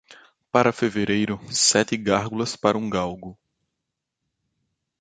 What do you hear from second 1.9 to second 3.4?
gárgulas para um galgo.